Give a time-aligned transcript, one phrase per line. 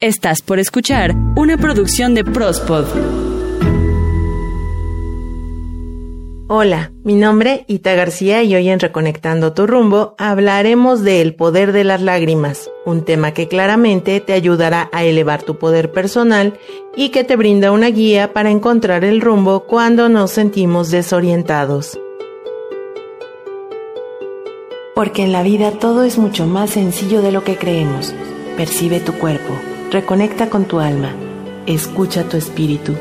[0.00, 2.84] Estás por escuchar una producción de Prospod.
[6.46, 11.82] Hola, mi nombre Ita García y hoy en Reconectando tu rumbo hablaremos del poder de
[11.82, 16.56] las lágrimas, un tema que claramente te ayudará a elevar tu poder personal
[16.94, 21.98] y que te brinda una guía para encontrar el rumbo cuando nos sentimos desorientados.
[24.94, 28.14] Porque en la vida todo es mucho más sencillo de lo que creemos.
[28.56, 29.58] Percibe tu cuerpo
[29.90, 31.14] Reconecta con tu alma,
[31.64, 32.92] escucha tu espíritu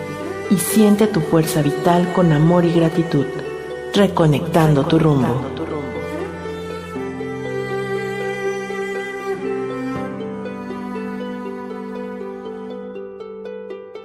[0.50, 3.26] y siente tu fuerza vital con amor y gratitud,
[3.94, 5.42] reconectando tu rumbo.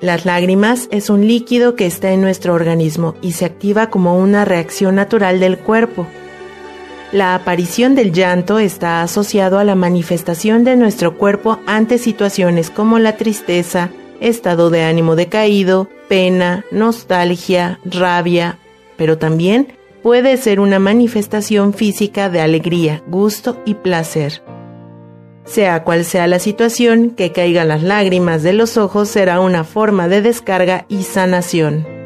[0.01, 4.45] Las lágrimas es un líquido que está en nuestro organismo y se activa como una
[4.45, 6.09] reacción natural del cuerpo
[7.13, 12.99] la aparición del llanto está asociado a la manifestación de nuestro cuerpo ante situaciones como
[12.99, 13.91] la tristeza,
[14.21, 18.59] estado de ánimo decaído, pena, nostalgia, rabia,
[18.97, 24.43] pero también puede ser una manifestación física de alegría, gusto y placer.
[25.45, 30.09] Sea cual sea la situación, que caigan las lágrimas de los ojos será una forma
[30.09, 32.02] de descarga y sanación.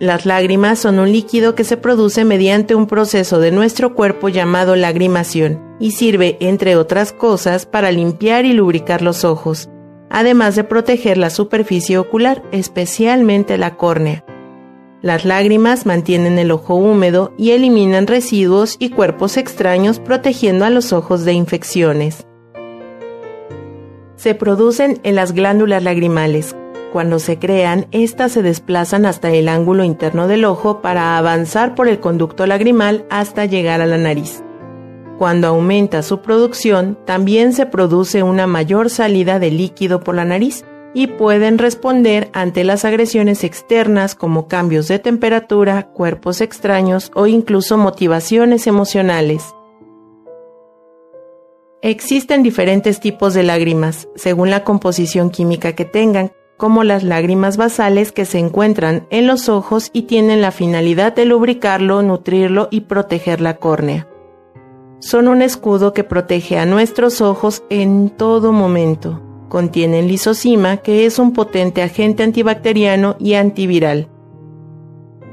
[0.00, 4.74] Las lágrimas son un líquido que se produce mediante un proceso de nuestro cuerpo llamado
[4.74, 9.68] lagrimación y sirve, entre otras cosas, para limpiar y lubricar los ojos,
[10.10, 14.24] además de proteger la superficie ocular, especialmente la córnea.
[15.00, 20.92] Las lágrimas mantienen el ojo húmedo y eliminan residuos y cuerpos extraños protegiendo a los
[20.92, 22.26] ojos de infecciones.
[24.16, 26.56] Se producen en las glándulas lagrimales,
[26.94, 31.88] cuando se crean, éstas se desplazan hasta el ángulo interno del ojo para avanzar por
[31.88, 34.44] el conducto lagrimal hasta llegar a la nariz.
[35.18, 40.64] Cuando aumenta su producción, también se produce una mayor salida de líquido por la nariz
[40.94, 47.76] y pueden responder ante las agresiones externas como cambios de temperatura, cuerpos extraños o incluso
[47.76, 49.52] motivaciones emocionales.
[51.82, 58.12] Existen diferentes tipos de lágrimas, según la composición química que tengan, como las lágrimas basales
[58.12, 63.40] que se encuentran en los ojos y tienen la finalidad de lubricarlo, nutrirlo y proteger
[63.40, 64.08] la córnea.
[65.00, 69.20] Son un escudo que protege a nuestros ojos en todo momento.
[69.48, 74.08] Contienen lisocima, que es un potente agente antibacteriano y antiviral.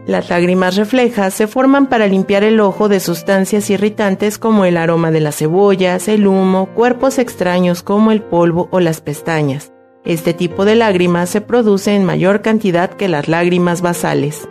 [0.08, 5.12] Las lágrimas reflejas se forman para limpiar el ojo de sustancias irritantes como el aroma
[5.12, 9.72] de las cebollas, el humo, cuerpos extraños como el polvo o las pestañas.
[10.03, 14.50] Este tipo de lágrimas se produce en mayor cantidad que las lágrimas basales.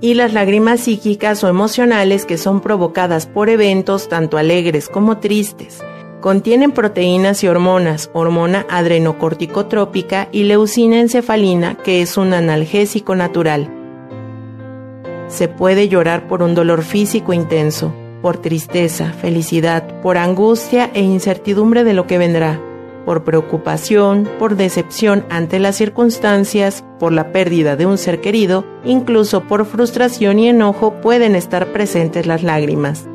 [0.00, 5.82] Y las lágrimas psíquicas o emocionales que son provocadas por eventos tanto alegres como tristes.
[6.20, 13.68] Contienen proteínas y hormonas, hormona adrenocorticotrópica y leucina encefalina, que es un analgésico natural.
[15.26, 17.92] Se puede llorar por un dolor físico intenso,
[18.22, 22.60] por tristeza, felicidad, por angustia e incertidumbre de lo que vendrá
[23.04, 29.42] por preocupación, por decepción ante las circunstancias, por la pérdida de un ser querido, incluso
[29.42, 33.06] por frustración y enojo pueden estar presentes las lágrimas.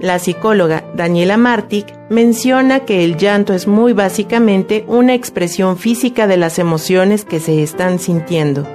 [0.00, 6.36] La psicóloga Daniela Martic menciona que el llanto es muy básicamente una expresión física de
[6.36, 8.66] las emociones que se están sintiendo.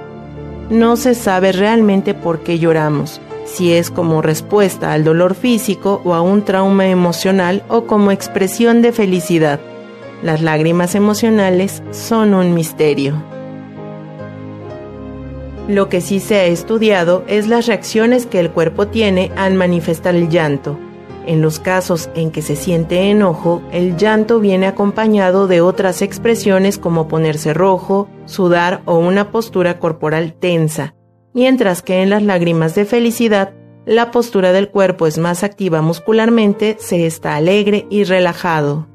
[0.70, 6.14] No se sabe realmente por qué lloramos, si es como respuesta al dolor físico o
[6.14, 9.58] a un trauma emocional o como expresión de felicidad.
[10.22, 13.14] Las lágrimas emocionales son un misterio.
[15.68, 20.14] Lo que sí se ha estudiado es las reacciones que el cuerpo tiene al manifestar
[20.14, 20.78] el llanto.
[21.26, 26.78] En los casos en que se siente enojo, el llanto viene acompañado de otras expresiones
[26.78, 30.94] como ponerse rojo, sudar o una postura corporal tensa,
[31.34, 33.54] mientras que en las lágrimas de felicidad
[33.86, 38.86] la postura del cuerpo es más activa muscularmente, se está alegre y relajado.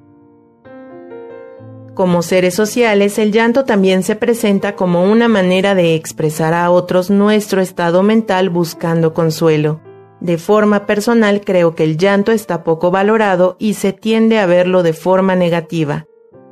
[1.95, 7.09] Como seres sociales, el llanto también se presenta como una manera de expresar a otros
[7.09, 9.81] nuestro estado mental buscando consuelo.
[10.19, 14.81] De forma personal creo que el llanto está poco valorado y se tiende a verlo
[14.81, 16.05] de forma negativa.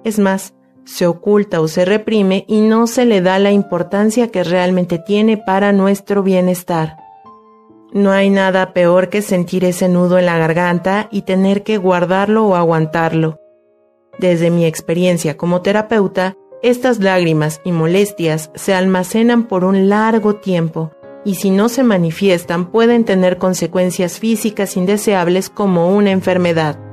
[0.04, 0.54] Es más,
[0.86, 5.38] se oculta o se reprime y no se le da la importancia que realmente tiene
[5.38, 6.98] para nuestro bienestar.
[7.94, 12.46] No hay nada peor que sentir ese nudo en la garganta y tener que guardarlo
[12.48, 13.40] o aguantarlo.
[14.18, 20.92] Desde mi experiencia como terapeuta, estas lágrimas y molestias se almacenan por un largo tiempo
[21.26, 26.91] y si no se manifiestan pueden tener consecuencias físicas indeseables como una enfermedad.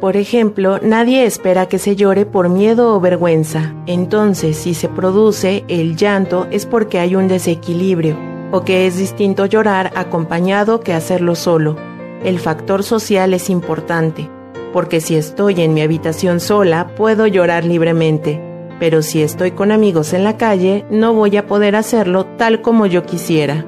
[0.00, 3.74] Por ejemplo, nadie espera que se llore por miedo o vergüenza.
[3.86, 8.16] Entonces, si se produce el llanto es porque hay un desequilibrio,
[8.52, 11.76] o que es distinto llorar acompañado que hacerlo solo.
[12.22, 14.30] El factor social es importante,
[14.72, 18.40] porque si estoy en mi habitación sola puedo llorar libremente,
[18.78, 22.86] pero si estoy con amigos en la calle no voy a poder hacerlo tal como
[22.86, 23.64] yo quisiera.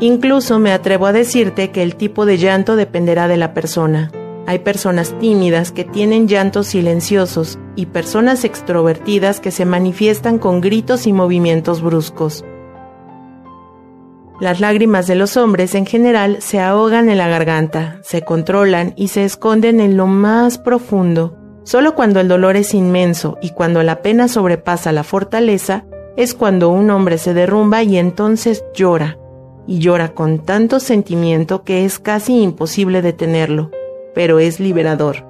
[0.00, 4.10] Incluso me atrevo a decirte que el tipo de llanto dependerá de la persona.
[4.46, 11.06] Hay personas tímidas que tienen llantos silenciosos y personas extrovertidas que se manifiestan con gritos
[11.06, 12.44] y movimientos bruscos.
[14.40, 19.08] Las lágrimas de los hombres en general se ahogan en la garganta, se controlan y
[19.08, 21.36] se esconden en lo más profundo.
[21.62, 25.84] Solo cuando el dolor es inmenso y cuando la pena sobrepasa la fortaleza,
[26.16, 29.18] es cuando un hombre se derrumba y entonces llora,
[29.66, 33.70] y llora con tanto sentimiento que es casi imposible detenerlo
[34.14, 35.26] pero es liberador.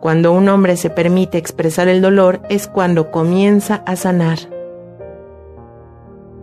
[0.00, 4.38] Cuando un hombre se permite expresar el dolor es cuando comienza a sanar.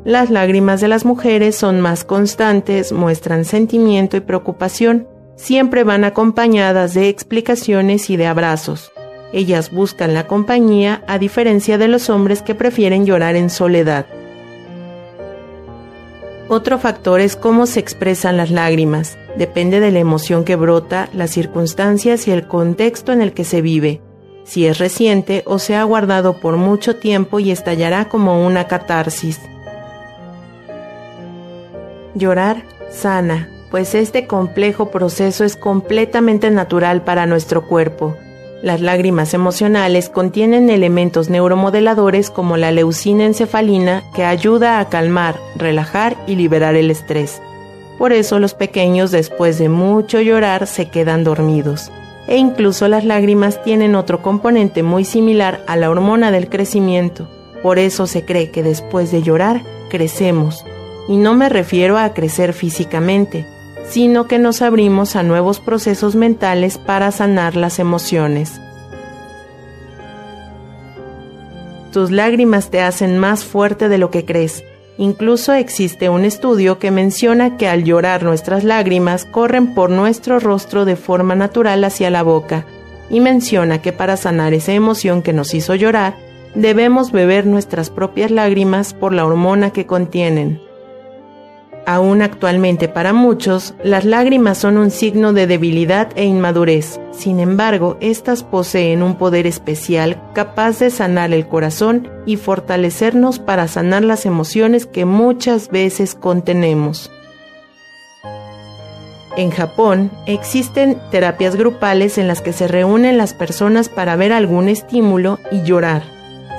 [0.05, 6.93] Las lágrimas de las mujeres son más constantes, muestran sentimiento y preocupación, siempre van acompañadas
[6.93, 8.91] de explicaciones y de abrazos.
[9.33, 14.05] Ellas buscan la compañía a diferencia de los hombres que prefieren llorar en soledad.
[16.51, 19.19] Otro factor es cómo se expresan las lágrimas.
[19.37, 23.61] Depende de la emoción que brota, las circunstancias y el contexto en el que se
[23.61, 24.01] vive.
[24.45, 29.39] Si es reciente o se ha guardado por mucho tiempo y estallará como una catarsis.
[32.15, 38.17] Llorar sana, pues este complejo proceso es completamente natural para nuestro cuerpo.
[38.61, 46.17] Las lágrimas emocionales contienen elementos neuromodeladores como la leucina encefalina que ayuda a calmar, relajar
[46.27, 47.41] y liberar el estrés.
[47.97, 51.89] Por eso los pequeños después de mucho llorar se quedan dormidos.
[52.27, 57.29] E incluso las lágrimas tienen otro componente muy similar a la hormona del crecimiento.
[57.63, 60.65] Por eso se cree que después de llorar crecemos.
[61.07, 63.45] Y no me refiero a crecer físicamente,
[63.89, 68.61] sino que nos abrimos a nuevos procesos mentales para sanar las emociones.
[71.91, 74.63] Tus lágrimas te hacen más fuerte de lo que crees.
[74.99, 80.85] Incluso existe un estudio que menciona que al llorar nuestras lágrimas corren por nuestro rostro
[80.85, 82.65] de forma natural hacia la boca,
[83.09, 86.15] y menciona que para sanar esa emoción que nos hizo llorar,
[86.53, 90.68] debemos beber nuestras propias lágrimas por la hormona que contienen.
[91.85, 96.99] Aún actualmente para muchos, las lágrimas son un signo de debilidad e inmadurez.
[97.11, 103.67] Sin embargo, estas poseen un poder especial capaz de sanar el corazón y fortalecernos para
[103.67, 107.09] sanar las emociones que muchas veces contenemos.
[109.35, 114.69] En Japón existen terapias grupales en las que se reúnen las personas para ver algún
[114.69, 116.03] estímulo y llorar.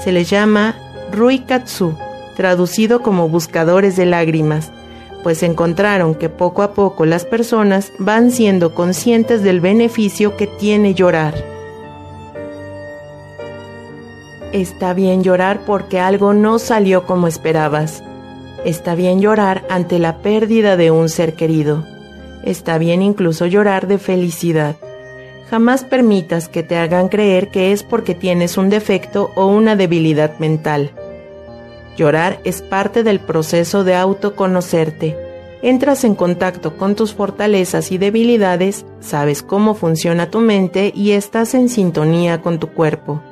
[0.02, 0.76] Se les llama
[1.12, 1.94] Ruikatsu,
[2.36, 4.72] traducido como buscadores de lágrimas
[5.22, 10.94] pues encontraron que poco a poco las personas van siendo conscientes del beneficio que tiene
[10.94, 11.34] llorar.
[14.52, 18.02] Está bien llorar porque algo no salió como esperabas.
[18.64, 21.84] Está bien llorar ante la pérdida de un ser querido.
[22.44, 24.76] Está bien incluso llorar de felicidad.
[25.48, 30.38] Jamás permitas que te hagan creer que es porque tienes un defecto o una debilidad
[30.38, 30.92] mental.
[32.00, 35.18] Llorar es parte del proceso de autoconocerte.
[35.60, 41.52] Entras en contacto con tus fortalezas y debilidades, sabes cómo funciona tu mente y estás
[41.52, 43.22] en sintonía con tu cuerpo.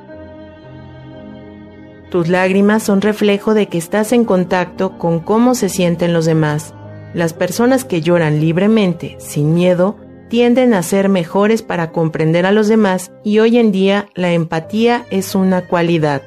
[2.11, 6.75] Tus lágrimas son reflejo de que estás en contacto con cómo se sienten los demás.
[7.15, 9.97] Las personas que lloran libremente, sin miedo,
[10.27, 15.07] tienden a ser mejores para comprender a los demás y hoy en día la empatía
[15.09, 16.21] es una cualidad.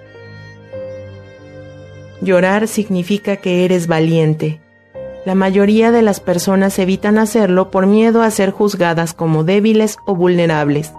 [2.22, 4.60] Llorar significa que eres valiente.
[5.24, 10.14] La mayoría de las personas evitan hacerlo por miedo a ser juzgadas como débiles o
[10.14, 10.92] vulnerables.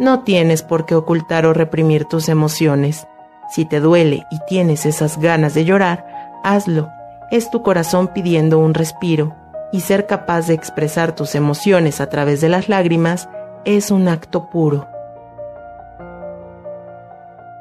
[0.00, 3.06] No tienes por qué ocultar o reprimir tus emociones.
[3.48, 6.06] Si te duele y tienes esas ganas de llorar,
[6.42, 6.88] hazlo.
[7.30, 9.34] Es tu corazón pidiendo un respiro,
[9.72, 13.28] y ser capaz de expresar tus emociones a través de las lágrimas
[13.64, 14.88] es un acto puro.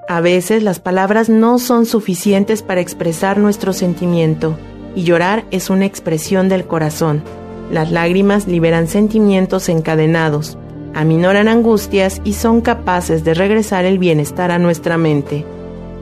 [0.07, 4.57] A veces las palabras no son suficientes para expresar nuestro sentimiento,
[4.95, 7.23] y llorar es una expresión del corazón.
[7.71, 10.57] Las lágrimas liberan sentimientos encadenados,
[10.93, 15.45] aminoran angustias y son capaces de regresar el bienestar a nuestra mente.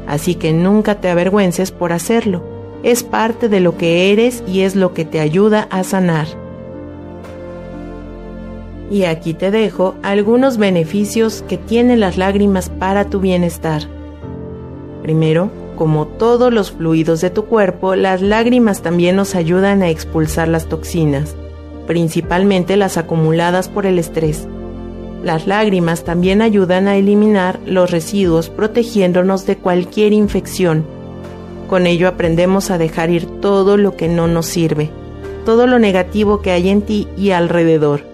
[0.07, 2.43] Así que nunca te avergüences por hacerlo.
[2.81, 6.40] Es parte de lo que eres y es lo que te ayuda a sanar.
[8.91, 13.83] Y aquí te dejo algunos beneficios que tienen las lágrimas para tu bienestar.
[15.01, 20.49] Primero, como todos los fluidos de tu cuerpo, las lágrimas también nos ayudan a expulsar
[20.49, 21.37] las toxinas,
[21.87, 24.45] principalmente las acumuladas por el estrés.
[25.23, 30.85] Las lágrimas también ayudan a eliminar los residuos protegiéndonos de cualquier infección.
[31.69, 34.89] Con ello aprendemos a dejar ir todo lo que no nos sirve,
[35.45, 38.11] todo lo negativo que hay en ti y alrededor.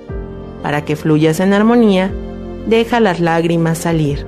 [0.62, 2.12] Para que fluyas en armonía,
[2.68, 4.26] deja las lágrimas salir.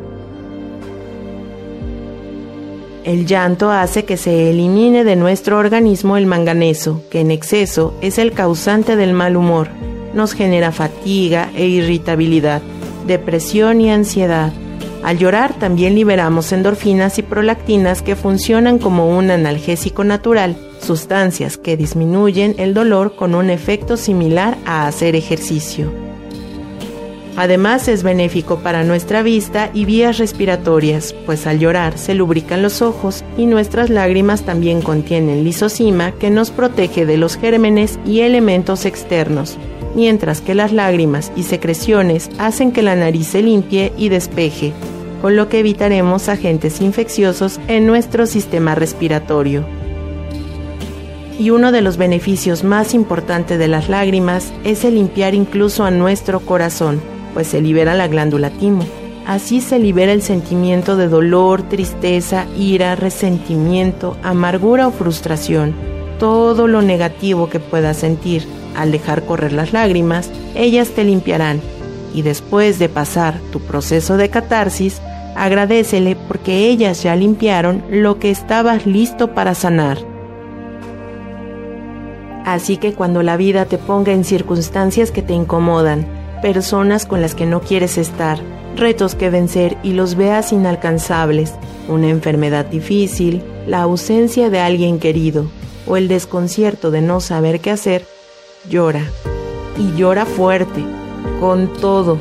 [3.04, 8.18] El llanto hace que se elimine de nuestro organismo el manganeso, que en exceso es
[8.18, 9.70] el causante del mal humor.
[10.14, 12.62] Nos genera fatiga e irritabilidad,
[13.08, 14.54] depresión y ansiedad.
[15.02, 21.78] Al llorar también liberamos endorfinas y prolactinas que funcionan como un analgésico natural, sustancias que
[21.78, 26.09] disminuyen el dolor con un efecto similar a hacer ejercicio.
[27.40, 32.82] Además es benéfico para nuestra vista y vías respiratorias, pues al llorar se lubrican los
[32.82, 38.84] ojos y nuestras lágrimas también contienen lisocima que nos protege de los gérmenes y elementos
[38.84, 39.58] externos,
[39.96, 44.74] mientras que las lágrimas y secreciones hacen que la nariz se limpie y despeje,
[45.22, 49.64] con lo que evitaremos agentes infecciosos en nuestro sistema respiratorio.
[51.40, 55.90] Y uno de los beneficios más importantes de las lágrimas es el limpiar incluso a
[55.90, 57.00] nuestro corazón,
[57.34, 58.84] pues se libera la glándula timo.
[59.26, 65.76] Así se libera el sentimiento de dolor, tristeza, ira, resentimiento, amargura o frustración.
[66.18, 68.44] Todo lo negativo que puedas sentir
[68.76, 71.62] al dejar correr las lágrimas, ellas te limpiarán.
[72.14, 75.02] Y después de pasar tu proceso de catarsis,
[75.36, 80.00] agradecele porque ellas ya limpiaron lo que estabas listo para sanar.
[82.46, 87.36] Así que cuando la vida te ponga en circunstancias que te incomodan, personas con las
[87.36, 88.40] que no quieres estar,
[88.76, 91.54] retos que vencer y los veas inalcanzables,
[91.88, 95.46] una enfermedad difícil, la ausencia de alguien querido
[95.88, 98.06] o el desconcierto de no saber qué hacer,
[98.70, 99.04] llora.
[99.78, 100.84] Y llora fuerte,
[101.40, 102.18] con todo,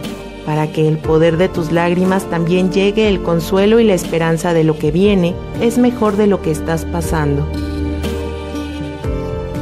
[0.47, 4.65] para que el poder de tus lágrimas también llegue el consuelo y la esperanza de
[4.65, 7.47] lo que viene es mejor de lo que estás pasando.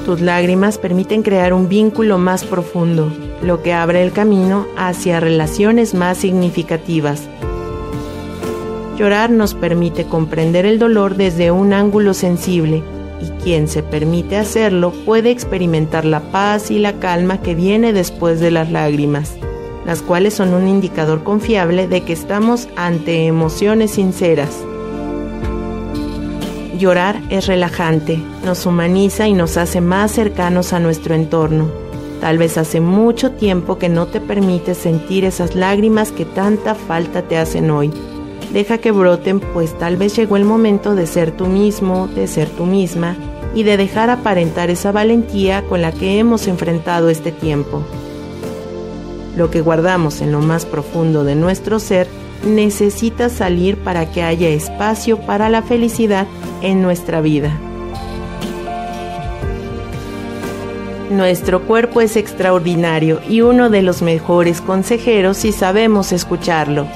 [0.06, 5.94] Tus lágrimas permiten crear un vínculo más profundo, lo que abre el camino hacia relaciones
[5.94, 7.22] más significativas.
[8.96, 12.84] Llorar nos permite comprender el dolor desde un ángulo sensible
[13.20, 18.38] y quien se permite hacerlo puede experimentar la paz y la calma que viene después
[18.38, 19.34] de las lágrimas,
[19.86, 24.64] las cuales son un indicador confiable de que estamos ante emociones sinceras.
[26.76, 31.70] Llorar es relajante, nos humaniza y nos hace más cercanos a nuestro entorno.
[32.20, 37.22] Tal vez hace mucho tiempo que no te permites sentir esas lágrimas que tanta falta
[37.22, 37.90] te hacen hoy.
[38.52, 42.50] Deja que broten, pues tal vez llegó el momento de ser tú mismo, de ser
[42.50, 43.16] tú misma
[43.54, 47.82] y de dejar aparentar esa valentía con la que hemos enfrentado este tiempo.
[49.34, 52.06] Lo que guardamos en lo más profundo de nuestro ser
[52.44, 56.26] necesita salir para que haya espacio para la felicidad
[56.62, 57.58] en nuestra vida.
[61.10, 66.86] Nuestro cuerpo es extraordinario y uno de los mejores consejeros si sabemos escucharlo.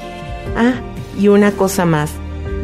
[0.56, 0.74] Ah,
[1.18, 2.10] y una cosa más,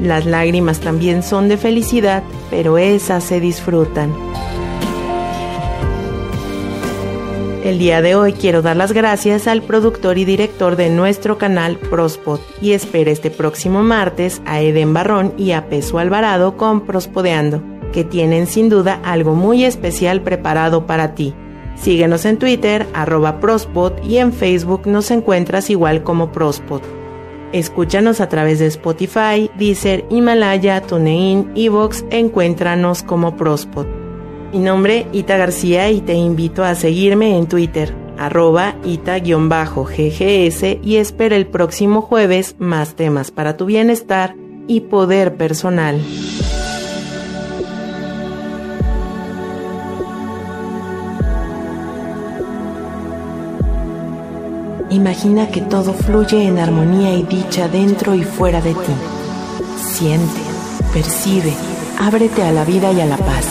[0.02, 4.12] las lágrimas también son de felicidad, pero esas se disfrutan.
[7.66, 11.76] El día de hoy quiero dar las gracias al productor y director de nuestro canal
[11.78, 17.60] Prospod y espero este próximo martes a Eden Barrón y a Peso Alvarado con Prospodeando
[17.92, 21.34] que tienen sin duda algo muy especial preparado para ti.
[21.74, 26.84] Síguenos en Twitter, arroba Prospot, y en Facebook nos encuentras igual como Prospot.
[27.50, 33.95] Escúchanos a través de Spotify, Deezer, Himalaya, TuneIn, Evox, encuéntranos como Prospot.
[34.56, 41.36] Mi nombre Ita García y te invito a seguirme en Twitter, arroba ita-ggs y espera
[41.36, 44.34] el próximo jueves más temas para tu bienestar
[44.66, 46.00] y poder personal.
[54.88, 58.94] Imagina que todo fluye en armonía y dicha dentro y fuera de ti.
[59.78, 60.40] Siente,
[60.94, 61.52] percibe,
[61.98, 63.46] ábrete a la vida y a la paz,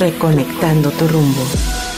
[0.00, 1.89] reconectando tu rumbo.